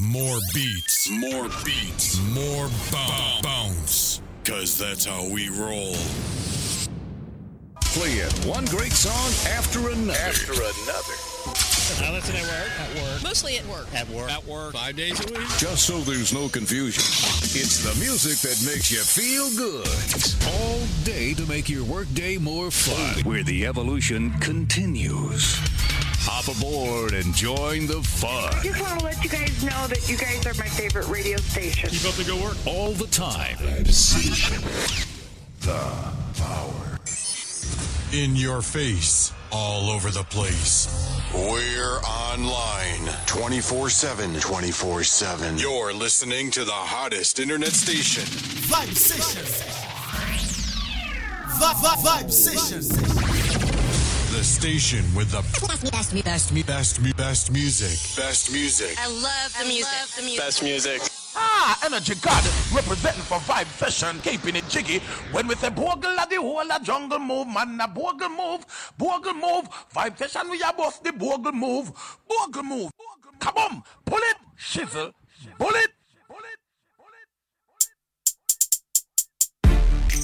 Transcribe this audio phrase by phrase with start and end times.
[0.00, 4.22] More beats, more beats, more bounce, bounce.
[4.44, 5.94] Cause that's how we roll.
[7.80, 10.18] Playing one great song after another.
[10.18, 11.28] After another.
[12.04, 12.80] I listen at work.
[12.80, 13.22] At work.
[13.22, 13.94] Mostly at work.
[13.94, 14.30] At work.
[14.30, 14.72] At work.
[14.72, 15.48] Five days a week.
[15.58, 17.02] Just so there's no confusion.
[17.02, 19.88] It's the music that makes you feel good.
[20.54, 23.24] All day to make your workday more fun.
[23.24, 25.58] Where the evolution continues.
[26.30, 28.52] Hop aboard and join the fun.
[28.62, 31.88] Just want to let you guys know that you guys are my favorite radio station.
[31.88, 32.56] Keep up the good work.
[32.66, 33.56] All the time.
[35.60, 36.02] The
[36.36, 36.98] power.
[38.12, 41.18] In your face, all over the place.
[41.32, 44.38] We're online 24 7.
[44.38, 45.56] 24 7.
[45.56, 48.24] You're listening to the hottest internet station.
[48.24, 49.62] Vibe Sessions.
[51.58, 53.27] Vibe, vibe, vibe Sessions.
[54.48, 58.16] The station with the Best, best, best, best, best, best music.
[58.16, 58.96] Best music.
[58.98, 59.92] I love the music.
[59.92, 60.40] love the music.
[60.40, 61.02] Best music.
[61.36, 65.00] Ah, Energy God, representing for Vibe Session, keeping it jiggy.
[65.32, 68.64] When with say bogle at the whole of jungle move, man, a bogle move,
[68.96, 69.68] bogle move.
[69.94, 71.92] Vibe Session, we are both the bogle move,
[72.26, 72.90] bogle move.
[73.40, 75.12] Come on, pull it, shizzle,
[75.58, 75.90] pull it.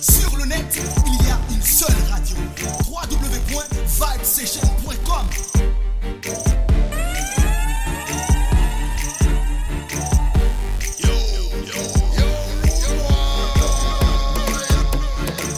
[0.00, 0.64] Sur le net,
[1.06, 2.36] il y a une seule radio.
[2.84, 5.28] www.vibesession.com.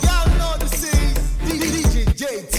[0.02, 2.56] Y'all know this is DJ JT.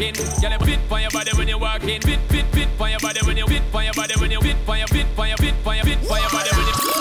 [0.00, 0.66] When you walk in.
[0.66, 2.00] Fit on your body when you walk in.
[2.00, 4.56] Fit, fit, fit on your body when you fit on your body when you fit
[4.68, 7.00] on your fit on your fit on your fit on your body when you fit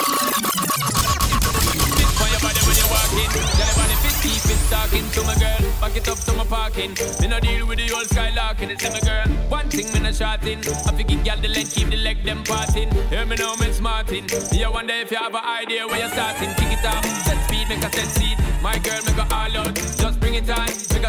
[2.19, 3.29] on your body when you walk in.
[3.55, 5.61] Girl, body fit deep, fit talking to my girl.
[5.79, 6.91] Back it up to my parking.
[7.21, 8.69] Me no deal with the old skylarking.
[8.69, 9.27] It's my girl.
[9.47, 10.59] One thing me no shorting.
[10.59, 12.91] I forget girl the leg, keep the leg them parting.
[13.09, 14.27] Hear me now, Miss Martin.
[14.51, 16.53] Me I wonder if you have an idea where you're starting.
[16.55, 18.37] Kick it off, set speed, make a set seat.
[18.61, 19.98] My girl, make a all out.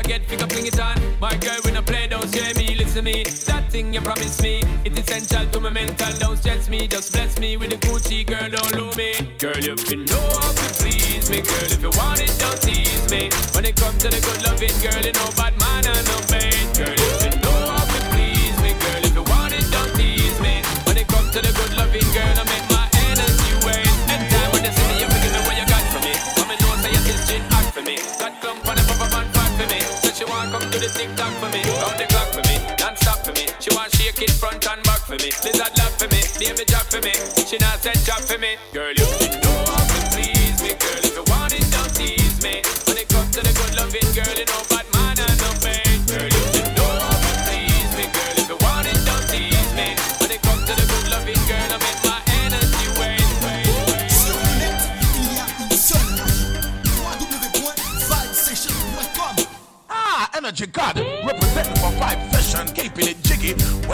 [0.01, 0.97] A get, figure, bring it on.
[1.21, 2.75] My girl, when I play, don't share me.
[2.75, 3.23] Listen to me.
[3.23, 4.63] That thing you promised me.
[4.85, 6.13] It's essential to my mental.
[6.19, 6.89] Don't stress me.
[6.89, 8.49] Just bless me with the Gucci, girl.
[8.49, 9.13] Don't lose me.
[9.37, 11.43] Girl, you can know how to please me.
[11.43, 13.29] Girl, if you want it, don't tease me.
[13.53, 15.20] When it comes to the good loving, girl, you know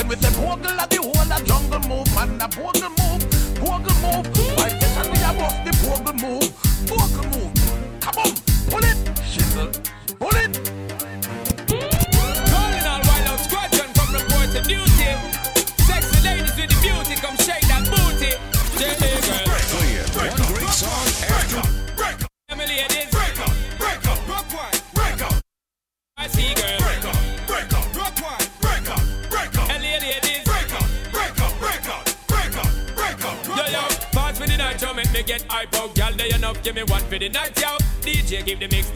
[0.08, 1.05] we say bogle at the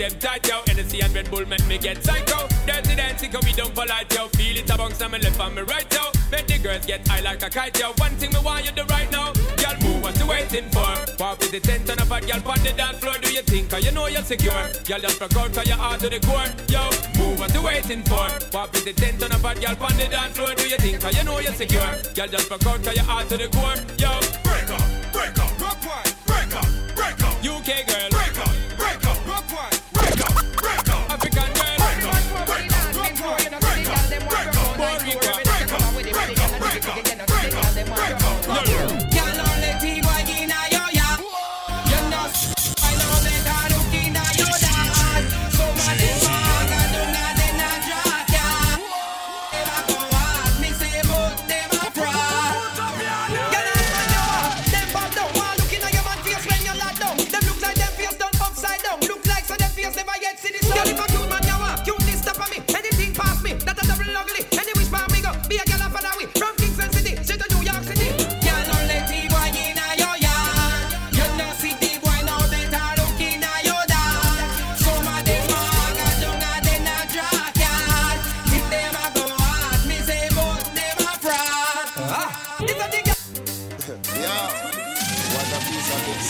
[0.00, 0.62] them tight, yo.
[0.67, 2.49] Hennessy and Red Bull make me get psycho.
[2.67, 4.29] Dirty dancing, cause we don't polite, yo.
[4.29, 6.08] Feel it a bounce on me left and me right, yo.
[6.32, 7.93] Make the girls get high like a kite, yo.
[7.99, 9.32] One thing me want you to right now.
[9.61, 10.88] Girl, move what you waiting for.
[11.20, 13.14] Pop with the tent and a bad girl on the dance floor.
[13.20, 14.64] Do you think, cause you know you're secure?
[14.88, 16.49] Girl, just rock out, cause your heart to the core.
[16.73, 16.82] Yo,
[17.20, 18.26] move what you waiting for.
[18.50, 20.55] Pop with the tent and a bad girl on the dance floor.
[20.55, 21.93] Do you think, cause you know you're secure?
[22.17, 23.76] Girl, just rock out, cause your heart to the core.
[24.00, 24.08] Yo,
[24.49, 24.81] break up,
[25.12, 27.37] break up, break up, break up.
[27.44, 28.39] UK girl, break up,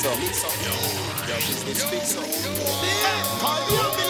[0.03, 0.51] song.
[0.65, 0.73] Yo,
[1.29, 1.37] yo,
[1.67, 2.25] this big song.
[3.41, 4.10] Call the ambulance.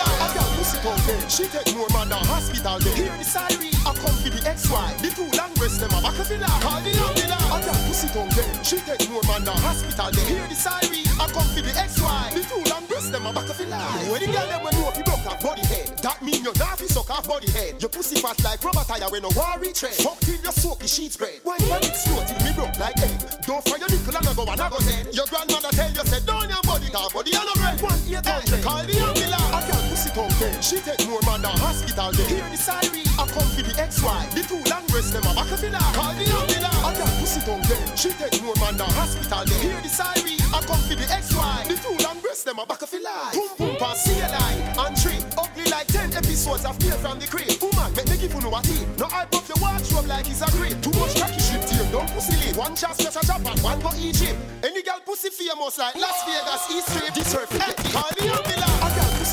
[0.60, 1.30] A pussy come there.
[1.30, 2.92] She take more man than hospital there.
[2.92, 3.72] Hear the siren.
[3.80, 5.00] I come for the XY.
[5.00, 6.60] The two long breasts them a back of the line.
[6.60, 7.48] Call the ambulance.
[7.48, 8.52] A girl pussy come there.
[8.60, 10.28] She take more man than hospital there.
[10.28, 11.00] Hear the siren.
[11.16, 12.36] I come for the XY.
[12.36, 14.04] The two long breasts them a back of the line.
[14.12, 16.52] When the girl them when know if you broke off body head, that mean you
[16.52, 17.80] not fi suck off body head.
[17.80, 19.96] Your pussy fat like rubber tire when no worry tread.
[19.96, 21.40] Fuck till you soak the sheets spread.
[21.40, 23.16] Why you it slow till me broke like egg?
[23.48, 25.08] Don't fire your nickel and I go and I go dead.
[25.16, 27.80] Your grandmother tell you say down your body, car body and no bread.
[27.80, 28.60] One eight hundred.
[28.60, 29.56] Call the ambulance.
[29.56, 32.26] A girl pussy come She take more man than hospital there.
[32.26, 33.06] Hear the siren.
[33.18, 34.20] I come for the XY.
[34.34, 35.94] The two long them a back of the line.
[35.94, 36.82] Call the ambulance.
[36.82, 37.96] A girl pussy come there.
[37.96, 39.62] She take more man than hospital there.
[39.62, 40.38] Hear the siren.
[40.52, 41.68] I come for the XY.
[41.68, 43.32] The two long them a back of the line.
[43.34, 45.20] Boom boom pass CLI and three.
[45.36, 47.50] Ugly like ten episodes of Fear from the Crib.
[47.60, 48.86] Woman, make me give you no a tip.
[48.98, 50.80] No hype up your wardrobe like it's a grip.
[50.80, 51.84] Too much cocky shit tear.
[51.92, 52.56] Don't pussy lead.
[52.56, 54.36] One chance just a Japan, one go Egypt.
[54.64, 57.14] Any girl pussy famous like Las Vegas, East Strip.
[57.14, 58.79] Deserve get the Call the ambulance.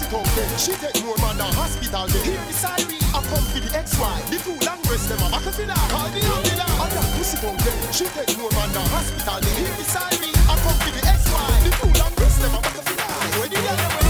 [0.07, 0.57] Come there.
[0.57, 2.23] She take more man than hospital there.
[2.23, 2.95] Hear the siren.
[3.11, 4.15] I come for the XY.
[4.31, 5.89] The two long breasts them a back of the line.
[5.91, 6.79] Call the ambulance.
[6.79, 7.91] A girl pussy come there.
[7.91, 9.59] She take more man than hospital there.
[9.59, 10.31] Hear the siren.
[10.47, 11.47] I come for the XY.
[11.59, 13.31] The two long breasts them a back of the line.
[13.35, 14.06] When the girl them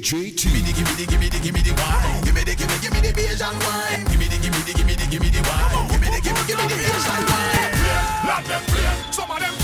[0.00, 0.48] three, three, two.
[0.50, 2.24] Give me the, give me the, give me the, give me the wine.
[2.24, 4.04] Give me the, give me, give me the Asian wine.
[4.10, 5.88] Give me the, give me the, give me the, give me the wine.
[5.88, 7.70] Give me the, give me, give me the Asian wine.
[8.26, 9.12] Let them play.
[9.12, 9.63] Some of them.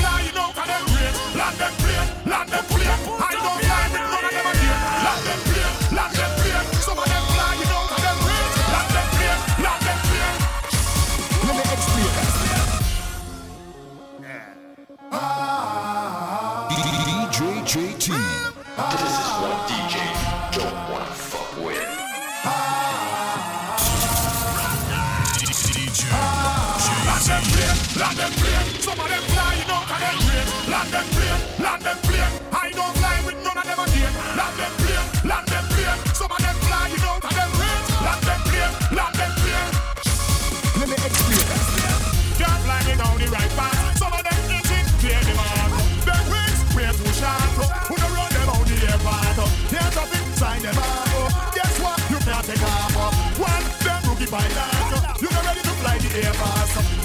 [56.13, 57.00] 别怕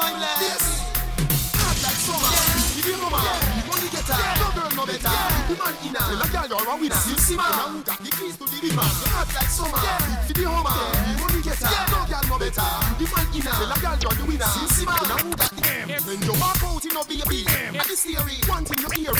[0.00, 0.64] mindless.
[1.60, 2.32] Hard like summer.
[2.80, 3.24] You know man,
[3.56, 4.20] you only get her.
[4.40, 5.16] No girl no better.
[5.48, 7.02] The man, you The man girl you're the winner.
[7.04, 7.52] You see man.
[15.36, 15.64] Got the
[16.06, 18.40] When you walk out in a baby, I just hear it.
[18.40, 18.52] You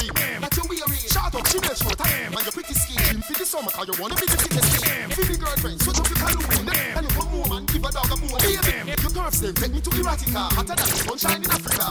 [0.01, 0.50] hear
[0.81, 0.99] theory.
[1.09, 2.33] Shut up, she makes you time.
[2.33, 5.09] And your pretty skin, him for the summer, cause you wanna be the fittest skin.
[5.17, 6.71] Baby girlfriend, switch up your canoe.
[6.97, 8.41] And you come home and give a dog a bone.
[8.41, 10.53] Baby, your curves them, take me to Erotica.
[10.53, 11.87] Hotter than the sunshine in Africa.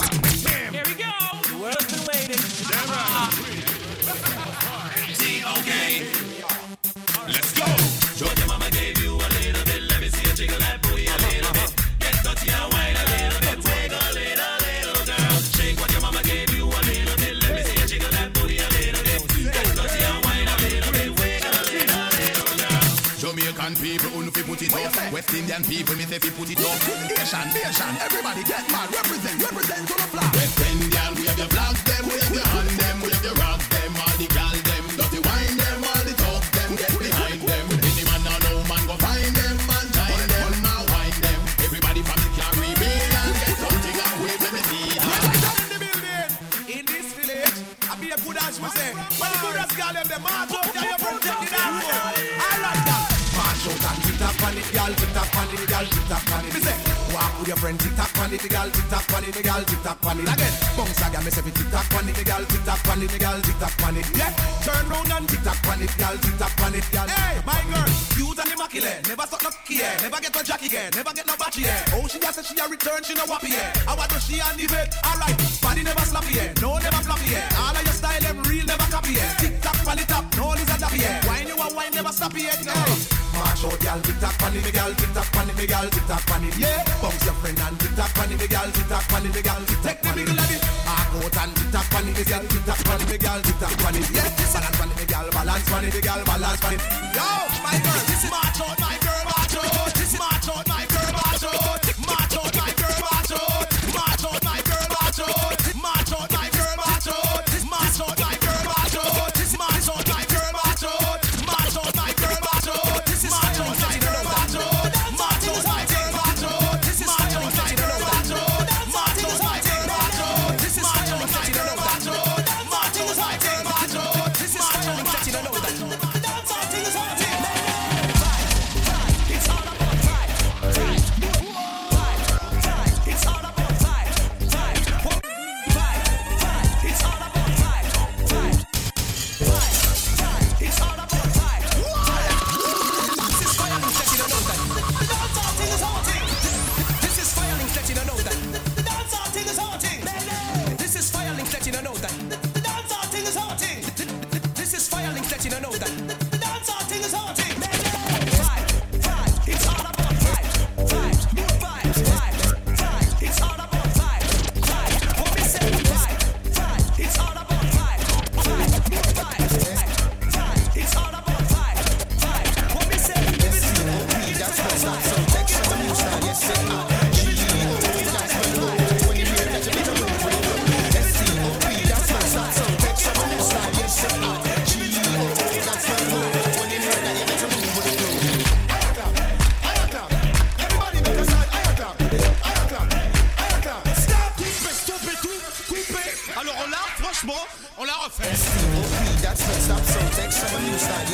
[0.73, 1.11] Here we go.
[1.49, 2.41] The world's been waiting.
[2.69, 3.58] Damn.
[23.69, 25.13] Jamaican people, who fi put it up.
[25.13, 26.79] West Indian people, me say fi put it up.
[27.21, 28.89] Asian, nation, everybody get mad.
[28.89, 30.33] Represent, represent to the flag.
[30.33, 33.33] West Indian, we have your flags, them, we have your hand, them, we have your
[33.35, 33.58] rock,
[55.79, 56.53] girl, tick tock on it.
[56.53, 56.77] Me say,
[57.13, 59.43] walk with your friend, tick tock on it, the girl, tick tock on it, the
[59.43, 60.27] girl, tick tock on it.
[60.27, 63.09] Again, bounce again, me say, tick tock on it, the girl, tick tock on it,
[63.09, 64.07] the girl, tick tock on it.
[64.15, 64.31] Yeah,
[64.63, 67.07] turn round and tick tock on it, girl, tick tock on it, girl.
[67.07, 69.95] Hey, my girl, cute and immaculate, never stop no key, yeah.
[70.03, 70.89] never get no jacky, yeah.
[70.91, 71.95] never get no batchy, yeah.
[71.95, 73.87] Oh, she just said she a return, she no wappy, yeah.
[73.87, 75.37] I want to she on the bed, alright.
[75.63, 76.53] Body never sloppy, yeah.
[76.59, 77.47] no never floppy, yeah.
[77.63, 79.31] All of your style, them real, never copy, yeah.
[79.39, 81.23] Tick tock, pal it up, no lizard yeah.
[81.27, 82.55] Wine you a wine, never stop, yeah.
[82.59, 83.18] Hey.
[83.59, 85.89] March out, girl, tick tock, pan it, me girl, tick tock, pan it, me girl,
[85.89, 86.83] tick tock, pan it, yeah.
[87.01, 89.41] Bounce your friend and tick tock, pan it, me girl, tick tock, pan it, me
[89.41, 90.63] girl, tick tock, Take the middle of it.
[90.87, 93.41] Hard out and tick tock, pan it, me girl, tick tock, pan it, me girl,
[93.43, 94.29] tick tock, pan it, yeah.
[94.55, 96.81] Balance, pan it, me girl, balance, pan it, me girl, balance, pan it.
[97.11, 97.27] Yo,
[97.59, 99.91] my girl, this is march out, my girl, march out.
[99.91, 100.88] This is march out, my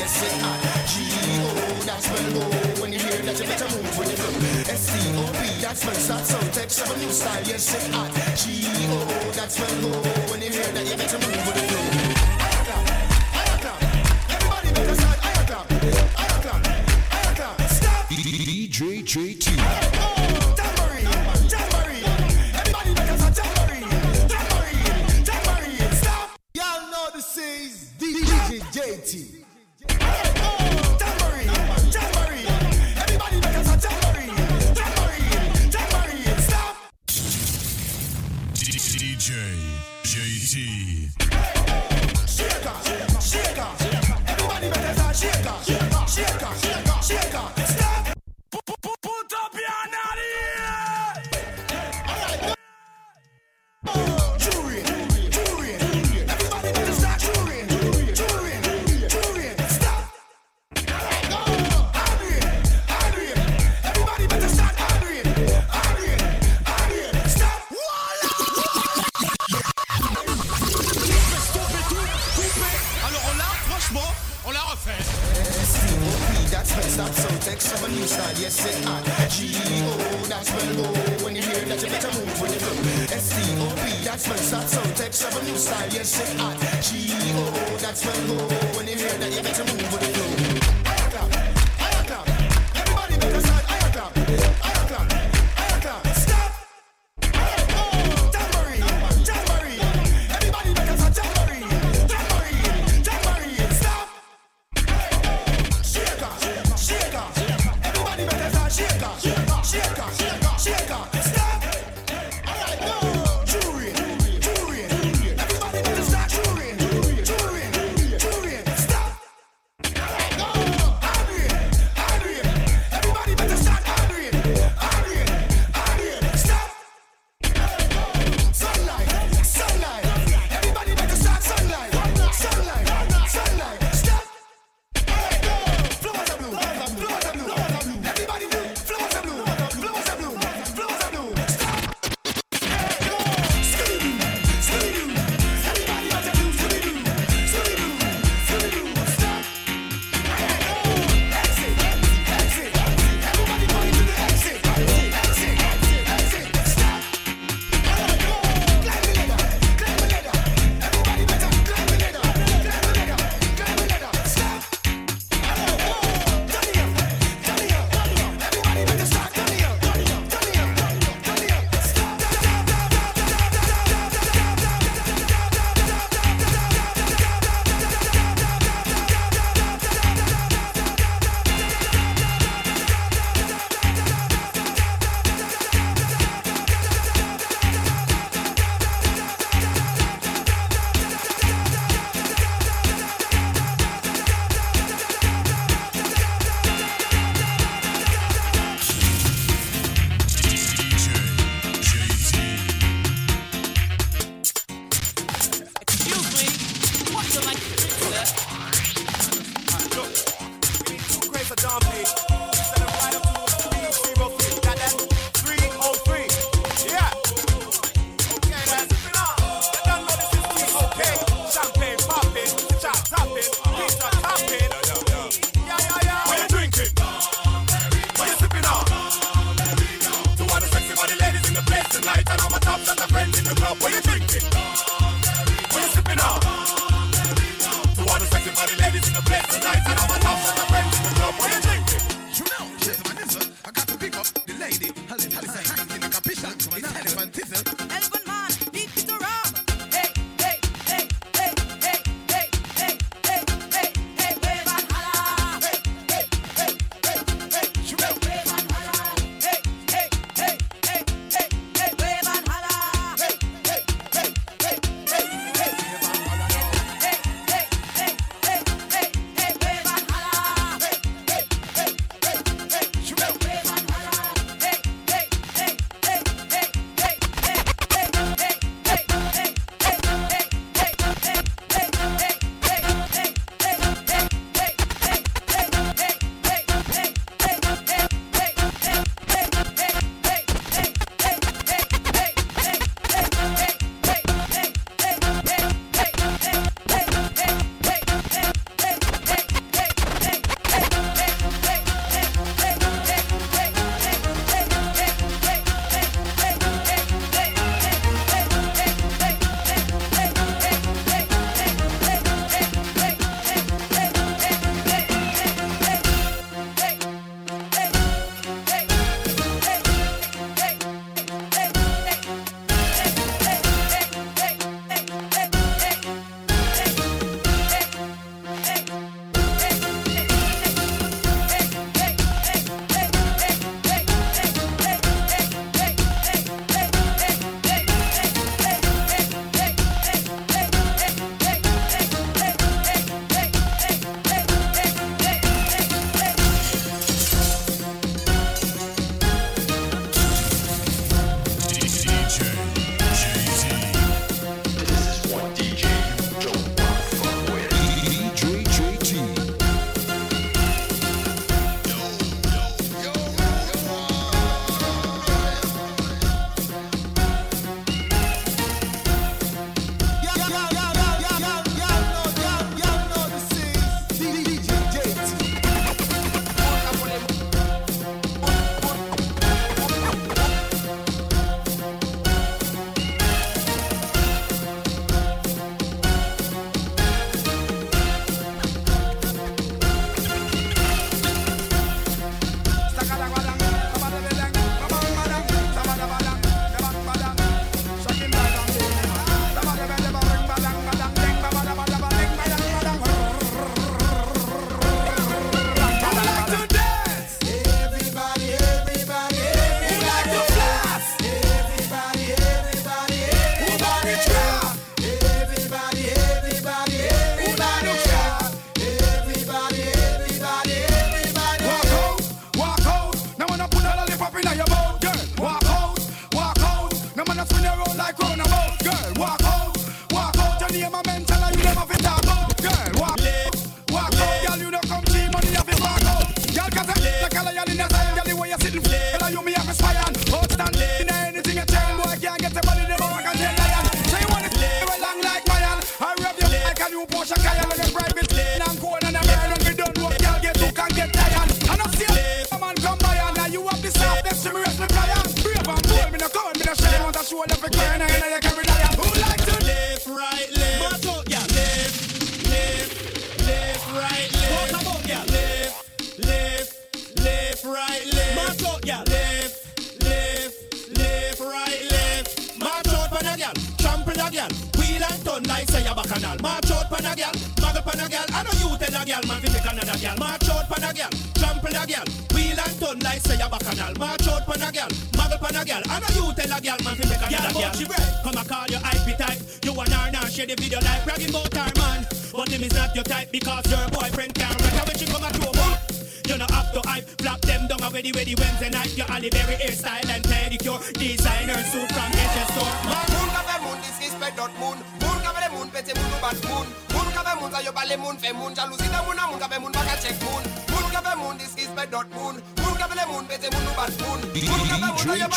[0.05, 0.57] new style, yes, say ah.
[0.87, 1.49] G-O,
[1.85, 2.49] that's when low.
[2.81, 3.97] When you hear that, you a move.
[3.97, 6.21] When you look, S-C-O-P, that's what's up.
[6.21, 8.07] So take some new style, yes, say ah.
[8.35, 10.01] G-O, that's when low.
[10.29, 11.45] When you hear that, you a move.
[12.65, 12.85] Clap,
[13.39, 13.79] aya clap,
[14.29, 15.19] everybody a sound.
[15.23, 15.43] Aya
[17.35, 17.61] clap.
[17.69, 18.09] Stop.
[18.09, 19.45] DJ JT.
[19.55, 19.84] Tambourine,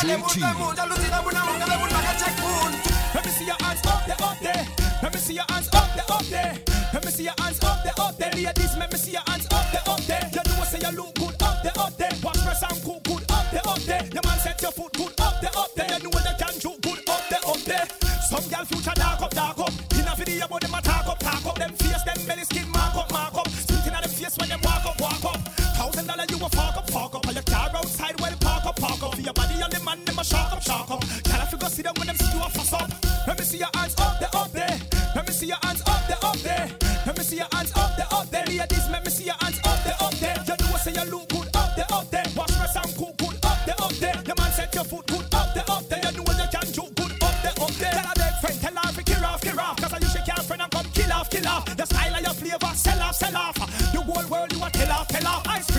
[0.08, 2.07] Team.
[35.68, 36.66] hands up there, up there.
[37.06, 38.46] Let me see your hands up there, up there.
[38.46, 40.36] Ladies, let me see your hands up there, up there.
[40.48, 42.24] You know I say you look good up there, up there.
[42.36, 44.16] Wash my sound cool, good up there, up there.
[44.24, 46.00] The man set your foot good up there, up there.
[46.16, 47.92] You know you can do good up there, up there.
[47.92, 49.76] Tell a dead friend, tell her to kill off, kill off.
[49.76, 51.64] Cause I usually can't friend and come kill off, kill off.
[51.76, 53.56] The style of your flavor, sell off, sell off.
[53.92, 55.46] The whole world you a tell off, tell off.
[55.48, 55.77] Ice cream.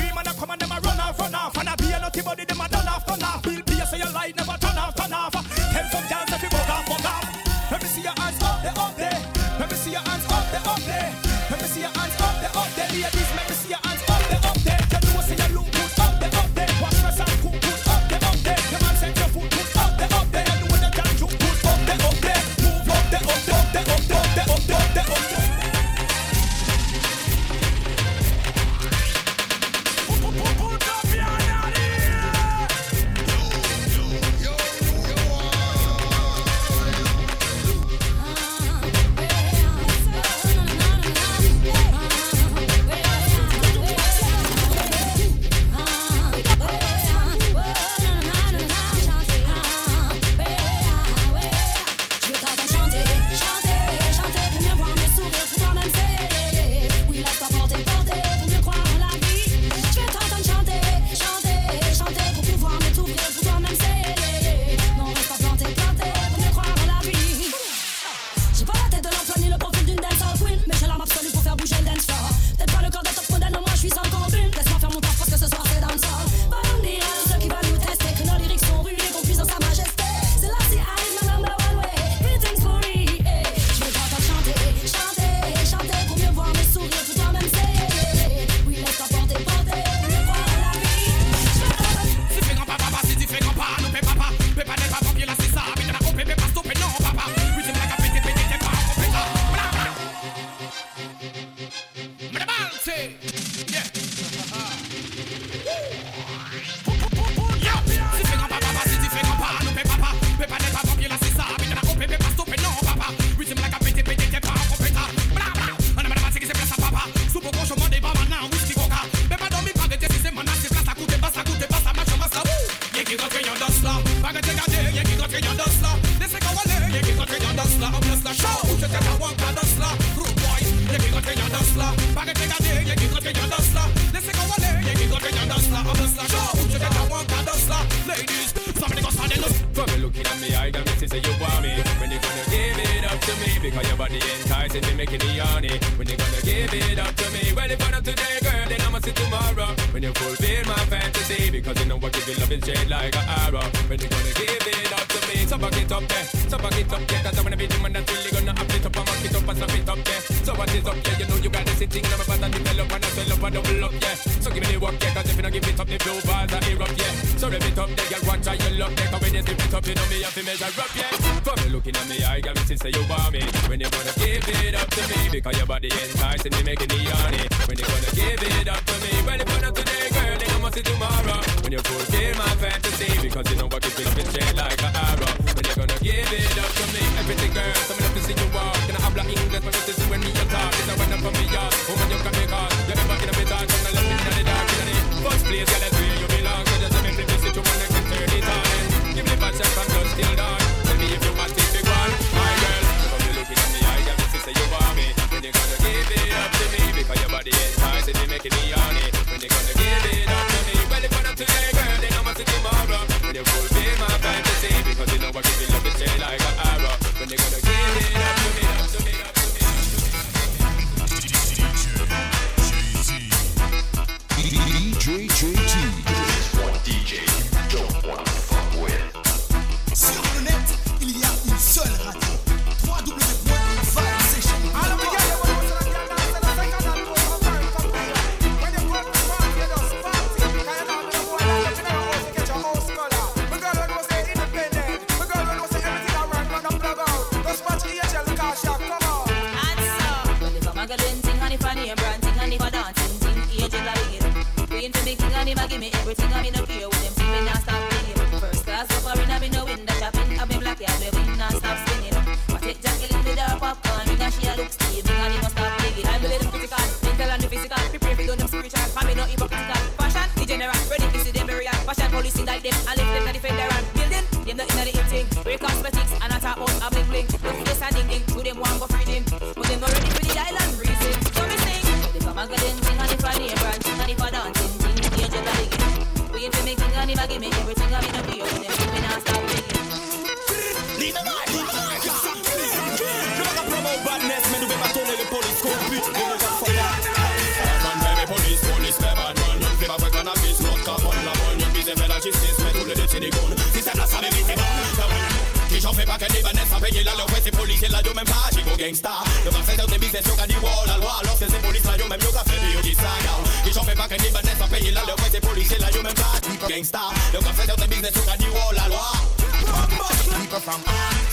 [315.60, 317.00] policier là, yo même pas gangsta.
[317.34, 319.12] Le café dans tes business, dit oh la loi.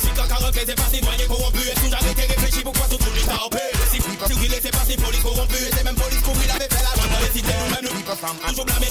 [0.01, 3.05] Si quand 45 c'est passé, douanier corrompu, est-ce que j'avais été réfléchi pourquoi tout le
[3.07, 3.62] monde t'a empêché
[3.93, 6.93] Si tu qu'il était passé, police corrompue, et c'est même police qu'on avait fait la
[6.97, 8.91] loi dans les cités, nous-même nous toujours blâmés.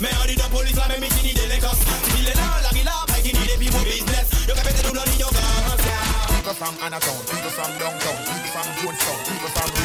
[0.00, 1.82] Mais on dit de police la même ici, délinquance.
[2.18, 4.26] Il est là, la rila, pas qu'il est pivot business.
[4.46, 5.34] Le café c'est nous l'ignorance.
[6.30, 9.18] People from Anatone, people from Downtown, people from Jonestown,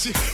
[0.00, 0.29] Gucci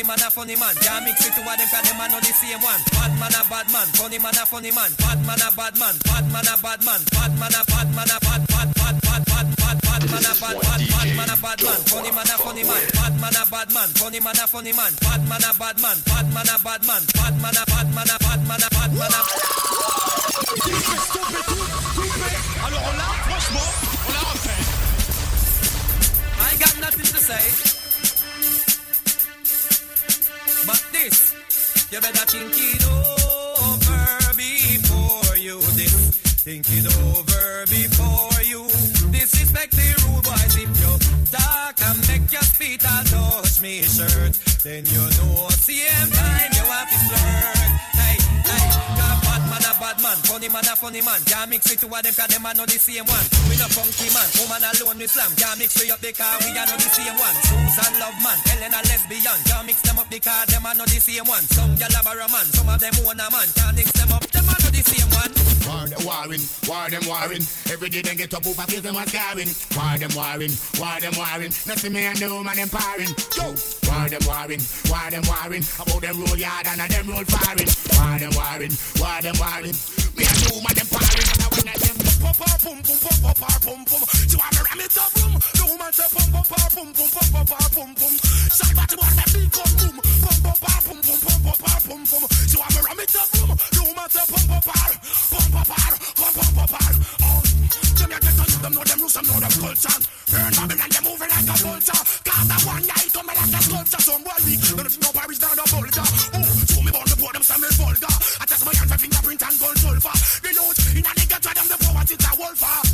[0.00, 0.74] funny man a funny man.
[0.80, 2.80] Can't mix it to one them cause them a know the same one.
[2.92, 4.92] Bad man a bad man, funny man a funny man.
[4.96, 7.00] Bad man a bad man, bad man a bad man.
[7.12, 10.32] Bad man a bad man a bad bad bad bad bad bad bad man a
[10.40, 11.80] bad bad bad man a bad man.
[11.84, 12.80] Funny man a funny man.
[12.96, 14.92] Bad man a bad man, funny man a funny man.
[15.04, 17.02] Bad man a bad man, bad man a bad man.
[17.12, 19.22] Bad man a bad man a bad man a bad man a.
[22.64, 23.70] Alors l'a, franchement,
[24.08, 24.64] on l'a refait.
[26.40, 27.79] I got nothing to say.
[31.92, 36.16] You better think it over before you this.
[36.44, 38.62] Think it over before you
[39.10, 40.56] disrespect the rude boys.
[40.56, 40.92] If you
[41.32, 46.39] talk and make your feet touch me shirt, then you know same time
[49.90, 51.20] bad man funny man a funny man.
[51.26, 53.26] Can't mix it to them cause them a know the same one.
[53.50, 55.30] We no funky man, woman alone we slam.
[55.34, 57.36] Can't mix we up because we a know the same one.
[57.42, 59.38] Susan love man, Ellen a lesbian.
[59.50, 61.44] Can't mix them up because them a know the same one.
[61.50, 63.48] Some gyal have a man, some of them own a man.
[63.58, 65.32] Can't mix them up, them a the same one.
[65.66, 67.44] War them warring, war them warring.
[67.70, 69.50] Every day they get up over face them a scarring.
[69.76, 71.52] War them warring, war them warring.
[71.68, 73.12] Nothing me and no man empowering.
[73.36, 73.54] Yo,
[73.86, 75.64] war them warring, war them warring.
[75.78, 77.70] About them roll yard and a them roll firing.
[77.98, 79.76] War them warring, war them warring.
[80.16, 81.19] Me and no man empowering.
[82.40, 84.00] Pop, pop, pum, pum, pop, pop, pop, pum, pum.
[84.24, 85.36] She want me ram it up, boom.
[85.36, 88.14] The woman say pum, pum, pop, pum, pum, pop, pop, pop, pum, pum.
[88.48, 89.96] Shot body boy, that big gun, boom.
[90.00, 92.22] Pum, pum, pop, pum, pum, pop, pop, pop, pum, pum.
[92.48, 93.50] She want me ram it up, boom.
[93.60, 96.94] The woman say pum, pum, pop, pum, pum, pop, pum, pum, pop, pop.
[97.20, 97.44] Oh,
[98.00, 99.98] them ya get to them, know them roots, them know them culture.
[100.32, 102.00] Burn Babylon, they moving like a vulture.
[102.24, 104.00] Cause that one guy coming like a sculpture.
[104.00, 106.08] Some boy weak, know no Paris down the boulder.
[106.40, 108.14] Oh, show me about the board, them stand me vulgar.
[108.40, 110.16] I test my hands, my fingerprint and gold sulfur.
[110.40, 111.76] The loot in a nigga try them the
[112.50, 112.89] revolver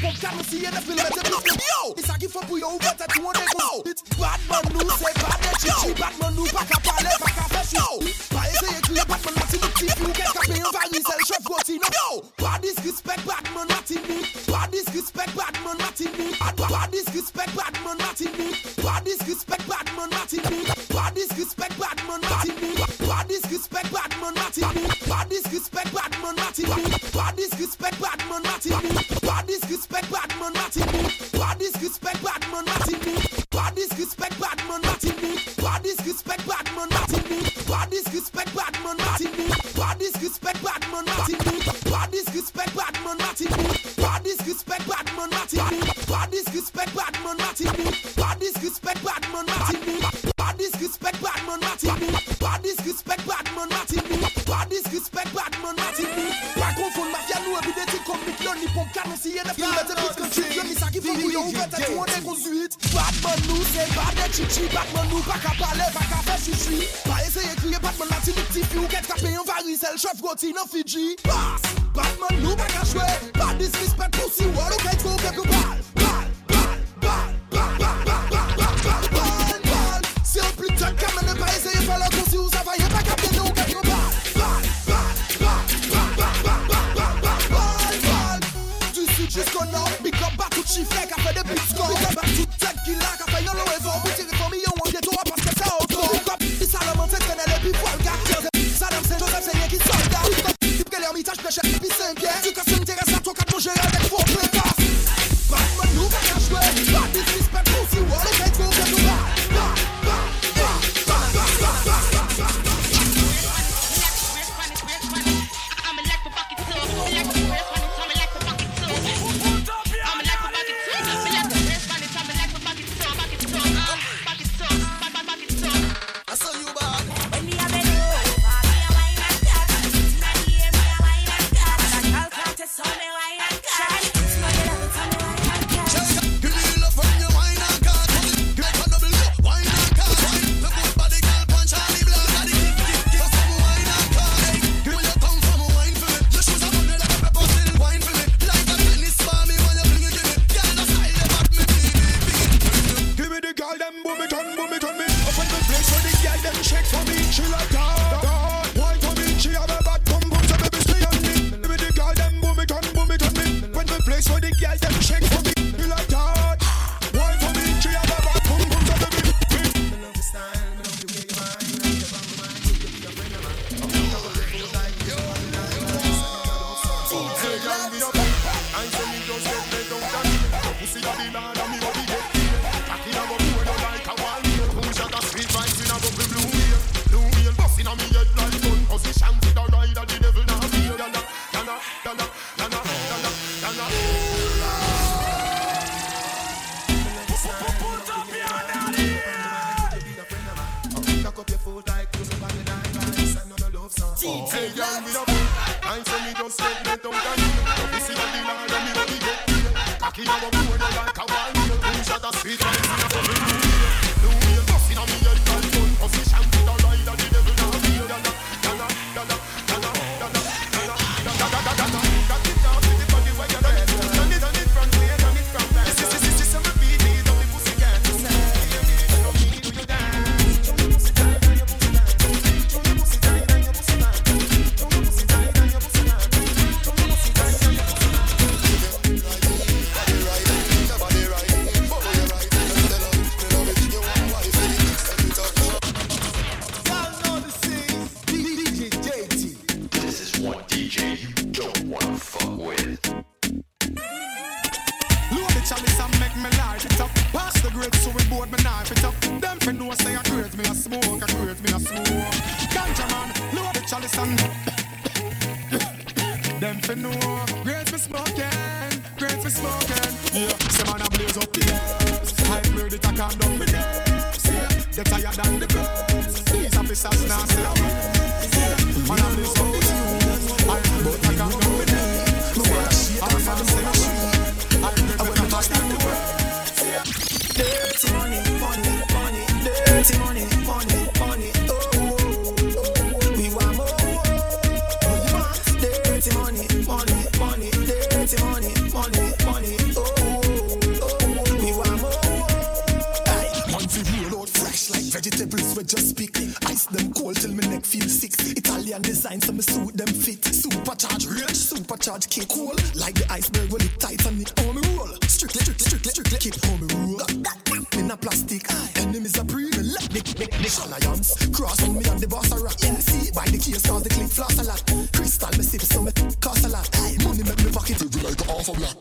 [0.00, 1.19] Vom Karren ziehen,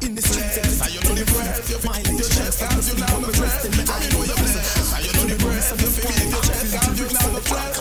[0.10, 0.58] in the streets.
[0.58, 3.62] And I you know the world, you feel your chest, and you now the breath,
[3.62, 6.98] I you know the bless, I you know the breath, you feel your chest, and
[6.98, 7.79] you know the breath.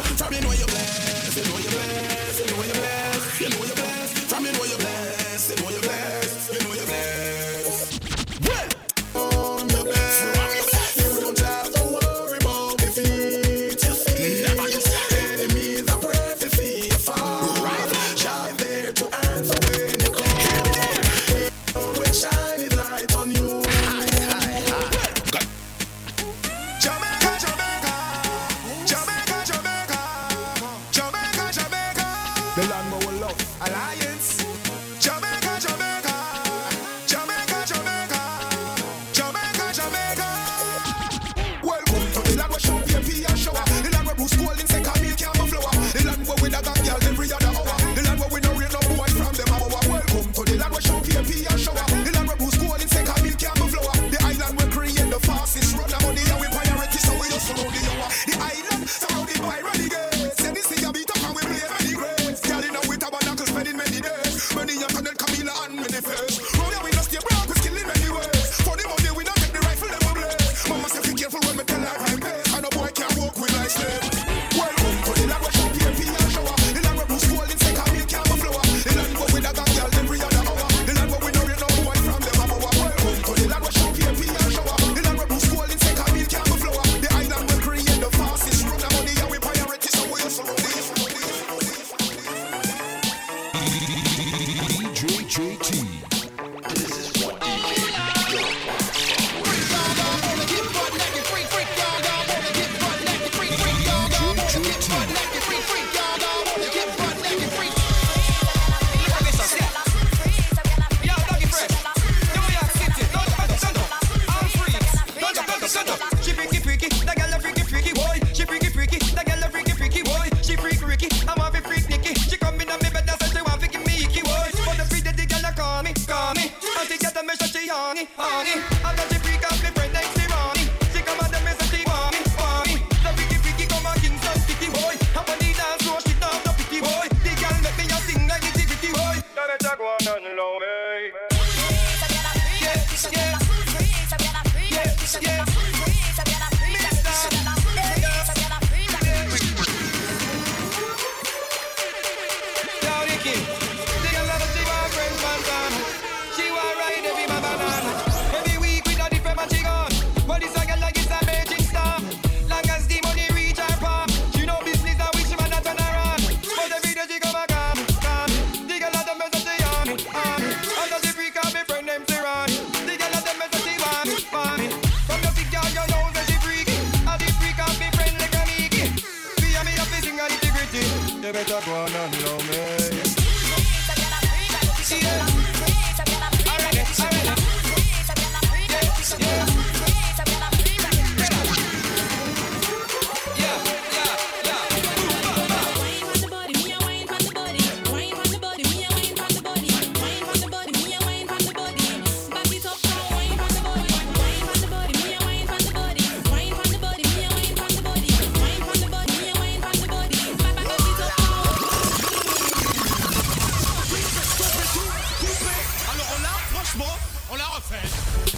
[216.78, 216.96] Franchement,
[217.32, 218.37] on la refait.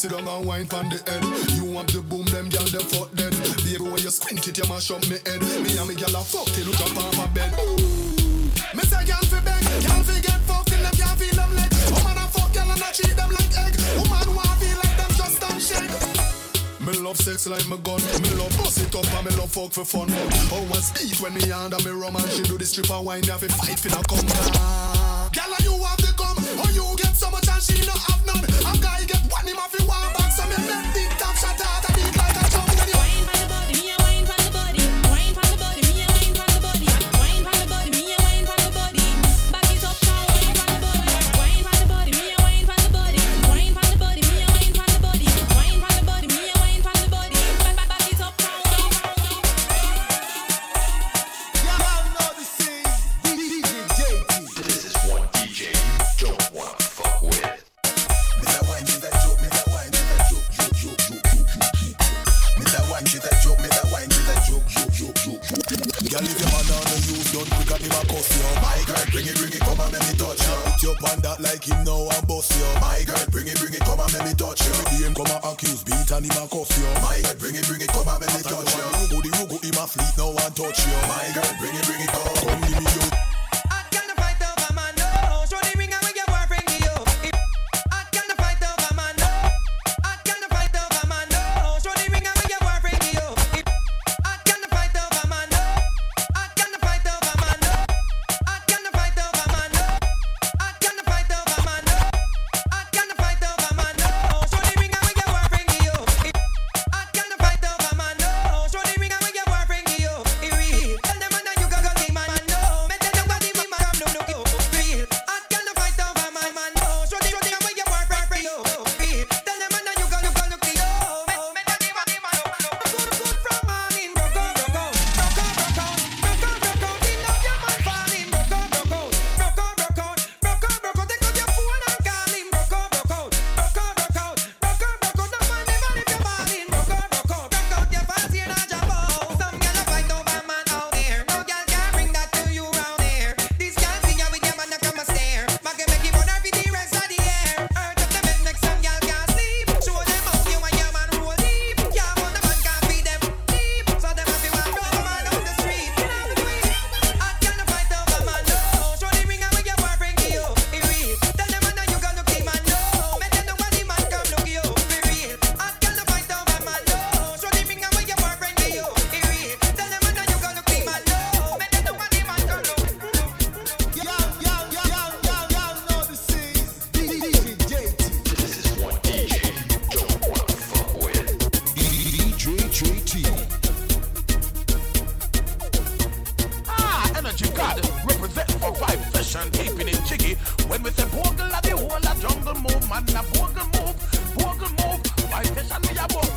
[0.00, 1.20] Sit down and wine from the head.
[1.60, 3.36] You want the boom, them girl, them fuck dead.
[3.60, 5.44] Baby, when you squint it, you mash up me head.
[5.60, 7.52] Me and me girl a fuck till you drop off my bed.
[7.60, 11.52] Ooh, Me say girl fi beg, girl fi get fucked in them, girl feel them
[11.52, 11.68] leg.
[11.92, 13.76] Woman a fuck girl and I treat them like egg.
[14.00, 15.92] Woman want feel like them just don't shake.
[16.80, 18.00] Me love sex like my gun.
[18.24, 20.08] Me love bust it up and me love fuck for fun.
[20.48, 23.20] Oh, I speak when me under me rum and she do the strip wine.
[23.20, 24.89] Me have fight finna come down.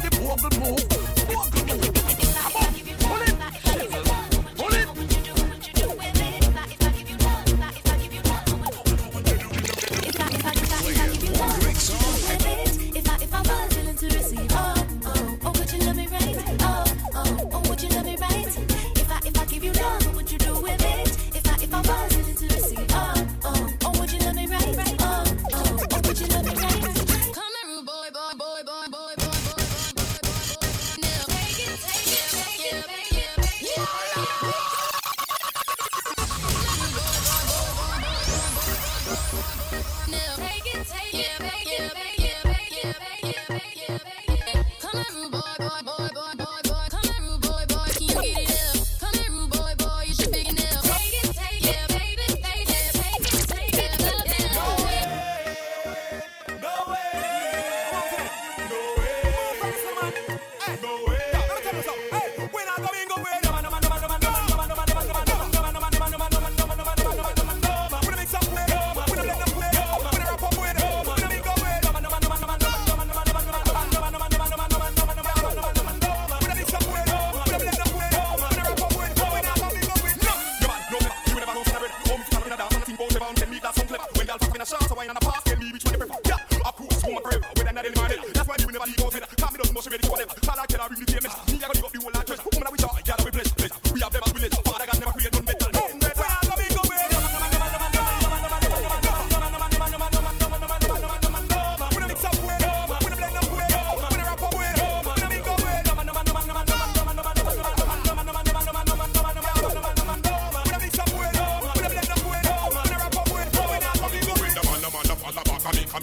[0.01, 0.89] the bubble move.
[1.27, 2.22] Bubble move.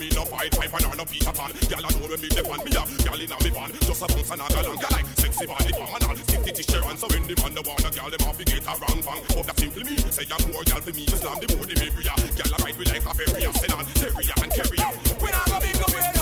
[0.00, 2.40] me no fight fight, and I no peace at all Y'all know when me the
[2.40, 4.94] fan Me a y'all in a me van Just a bounce and a galang Y'all
[4.96, 6.16] like sexy body phenomenal all.
[6.16, 8.72] the t-shirt and So when the man the one, the y'all them off gate a
[8.80, 9.22] wrong bang.
[9.36, 11.84] Hope that simple me Say a poor y'all for me Just slam the mood in
[11.84, 13.12] every Y'all a ride me like a
[13.76, 14.80] on, carry Syria and Kerry
[15.20, 16.19] When I go big no way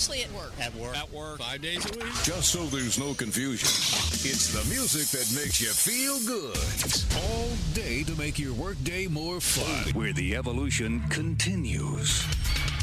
[0.00, 0.52] Mostly at work.
[0.58, 0.96] At work.
[0.96, 1.38] At work.
[1.40, 2.14] Five days a week.
[2.22, 6.56] Just so there's no confusion, it's the music that makes you feel good.
[7.22, 12.24] All day to make your workday more fun, where the evolution continues.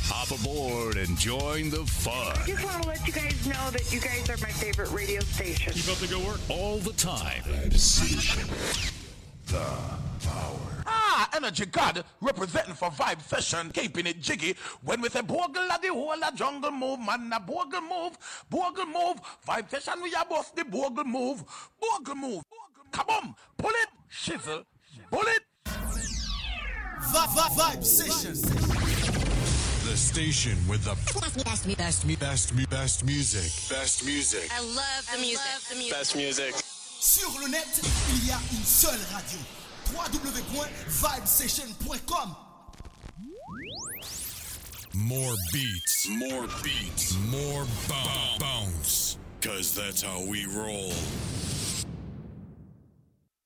[0.03, 2.37] Hop aboard and join the fun.
[2.37, 5.21] I just want to let you guys know that you guys are my favorite radio
[5.21, 5.73] station.
[5.73, 6.39] Keep up the good work.
[6.51, 7.41] All the time.
[9.47, 9.59] The
[10.27, 10.83] power.
[10.85, 14.55] Ah, energy god representing for vibe session, keeping it jiggy.
[14.83, 18.17] When with say bogle at the whole of jungle move, man, a bogle move,
[18.49, 19.21] bogle move.
[19.47, 21.43] Vibe session, we are both the bogle move,
[21.79, 22.43] bogle move.
[22.91, 24.65] Come on, pull it, shizzle,
[25.09, 25.41] pull it.
[25.65, 28.33] Vibe, vibe session.
[29.89, 33.69] The station with the Best, best, best, best, best, best music.
[33.69, 34.49] Best music.
[34.53, 35.41] I love the music.
[35.69, 35.97] the music.
[35.97, 36.76] Best music.
[36.99, 37.79] Sur le net,
[38.09, 39.37] il y a une seule radio.
[39.93, 42.35] www.vibesession.com
[44.95, 46.07] More beats.
[46.09, 47.13] More beats.
[47.29, 47.67] More
[48.39, 49.19] bounce.
[49.41, 50.91] Cause that's how we roll.